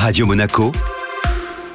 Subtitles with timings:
[0.00, 0.70] Radio Monaco,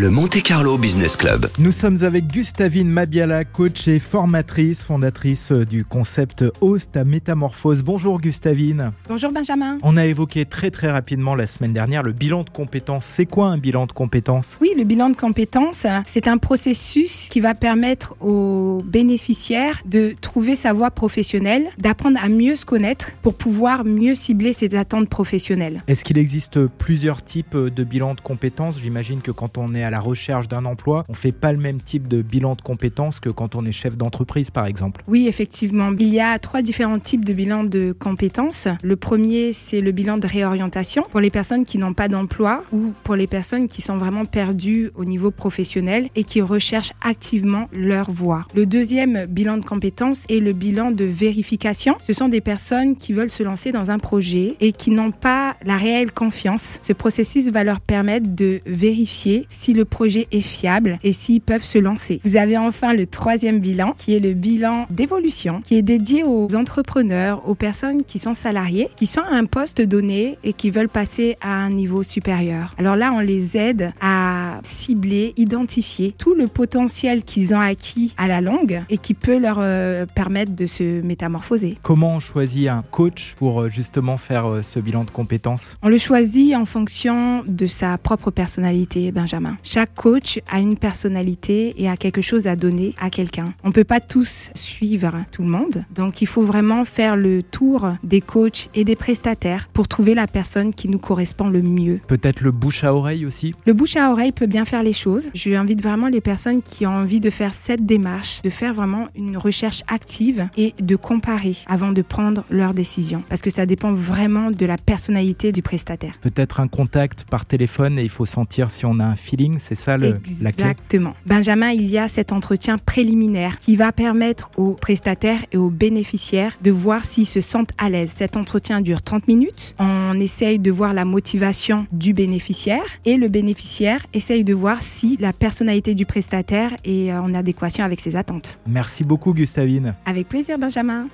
[0.00, 1.50] le Monte Carlo Business Club.
[1.58, 7.82] Nous sommes avec Gustavine Mabiala, coach et formatrice, fondatrice du concept Host à Métamorphose.
[7.82, 8.92] Bonjour Gustavine.
[9.10, 9.76] Bonjour Benjamin.
[9.82, 13.04] On a évoqué très très rapidement la semaine dernière le bilan de compétences.
[13.04, 14.56] C'est quoi un bilan de compétences?
[14.62, 20.56] Oui, le bilan de compétences, c'est un processus qui va permettre aux bénéficiaires de trouver
[20.56, 25.82] sa voie professionnelle, d'apprendre à mieux se connaître pour pouvoir mieux cibler ses attentes professionnelles.
[25.88, 28.78] Est-ce qu'il existe plusieurs types de bilans de compétences?
[28.82, 31.80] J'imagine que quand on est à la recherche d'un emploi, on fait pas le même
[31.80, 35.02] type de bilan de compétences que quand on est chef d'entreprise, par exemple.
[35.08, 35.90] Oui, effectivement.
[35.98, 38.68] Il y a trois différents types de bilans de compétences.
[38.82, 42.92] Le premier, c'est le bilan de réorientation pour les personnes qui n'ont pas d'emploi ou
[43.04, 48.10] pour les personnes qui sont vraiment perdues au niveau professionnel et qui recherchent activement leur
[48.10, 48.44] voie.
[48.54, 51.96] Le deuxième bilan de compétences est le bilan de vérification.
[52.00, 55.56] Ce sont des personnes qui veulent se lancer dans un projet et qui n'ont pas
[55.64, 56.78] la réelle confiance.
[56.82, 61.64] Ce processus va leur permettre de vérifier si le projet est fiable et s'ils peuvent
[61.64, 62.20] se lancer.
[62.24, 66.54] Vous avez enfin le troisième bilan qui est le bilan d'évolution qui est dédié aux
[66.54, 70.88] entrepreneurs, aux personnes qui sont salariés, qui sont à un poste donné et qui veulent
[70.88, 72.74] passer à un niveau supérieur.
[72.78, 78.28] Alors là, on les aide à cibler, identifier tout le potentiel qu'ils ont acquis à
[78.28, 81.78] la longue et qui peut leur euh, permettre de se métamorphoser.
[81.82, 85.76] Comment on choisit un coach pour euh, justement faire euh, ce bilan de compétences?
[85.82, 89.56] On le choisit en fonction de sa propre personnalité, Benjamin.
[89.62, 93.54] Chaque coach a une personnalité et a quelque chose à donner à quelqu'un.
[93.62, 97.92] On peut pas tous suivre tout le monde, donc il faut vraiment faire le tour
[98.02, 102.00] des coachs et des prestataires pour trouver la personne qui nous correspond le mieux.
[102.08, 105.30] Peut-être le bouche à oreille aussi Le bouche à oreille peut bien faire les choses.
[105.34, 109.08] Je invite vraiment les personnes qui ont envie de faire cette démarche, de faire vraiment
[109.14, 113.22] une recherche active et de comparer avant de prendre leur décision.
[113.28, 116.14] Parce que ça dépend vraiment de la personnalité du prestataire.
[116.20, 119.74] Peut-être un contact par téléphone et il faut sentir si on a un feeling, c'est
[119.74, 120.64] ça le, la clé?
[120.64, 121.14] Exactement.
[121.26, 126.56] Benjamin, il y a cet entretien préliminaire qui va permettre aux prestataires et aux bénéficiaires
[126.62, 128.14] de voir s'ils se sentent à l'aise.
[128.16, 129.74] Cet entretien dure 30 minutes.
[129.78, 135.16] On essaye de voir la motivation du bénéficiaire et le bénéficiaire essaye de voir si
[135.20, 138.58] la personnalité du prestataire est en adéquation avec ses attentes.
[138.66, 139.94] Merci beaucoup Gustavine.
[140.06, 141.08] Avec plaisir, Benjamin.